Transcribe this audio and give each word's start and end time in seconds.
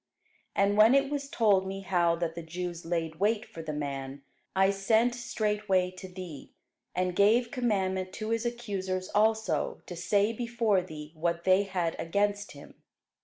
And 0.55 0.77
when 0.77 0.95
it 0.95 1.11
was 1.11 1.29
told 1.29 1.67
me 1.67 1.81
how 1.81 2.15
that 2.15 2.33
the 2.33 2.41
Jews 2.41 2.85
laid 2.87 3.17
wait 3.19 3.45
for 3.45 3.61
the 3.61 3.71
man, 3.71 4.23
I 4.55 4.71
sent 4.71 5.13
straightway 5.13 5.91
to 5.91 6.07
thee, 6.11 6.53
and 6.95 7.15
gave 7.15 7.51
commandment 7.51 8.11
to 8.13 8.29
his 8.31 8.43
accusers 8.43 9.09
also 9.09 9.83
to 9.85 9.95
say 9.95 10.33
before 10.33 10.81
thee 10.81 11.11
what 11.15 11.43
they 11.43 11.65
had 11.65 11.95
against 11.99 12.53
him. 12.53 12.81